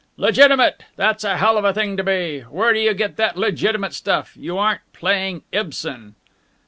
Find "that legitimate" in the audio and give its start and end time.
3.17-3.93